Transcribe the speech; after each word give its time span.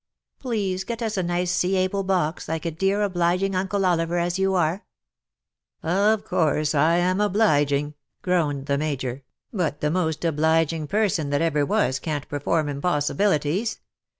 Please 0.39 0.83
get 0.83 1.03
us 1.03 1.15
a 1.15 1.21
nice 1.21 1.51
see 1.51 1.75
able 1.75 2.01
box, 2.01 2.47
like 2.49 2.65
a 2.65 2.71
dear 2.71 3.03
obliging 3.03 3.53
Uncle 3.53 3.85
Oliver, 3.85 4.17
as 4.17 4.39
you 4.39 4.55
arc"" 4.55 4.81
Of 5.83 6.25
course 6.25 6.73
I 6.73 6.95
am 6.95 7.19
obliging/' 7.21 7.93
groaned 8.23 8.65
the 8.65 8.79
Major, 8.79 9.21
204 9.51 9.51
CUPID 9.51 9.53
AND 9.53 9.59
PSYCHE. 9.59 9.77
'^ 9.77 9.77
but 9.77 9.81
the 9.81 9.91
most 9.91 10.25
obliging 10.25 10.87
person 10.87 11.29
that 11.29 11.43
ever 11.43 11.63
was 11.63 11.99
can't 11.99 12.27
perform 12.27 12.67
impossibilities. 12.67 13.79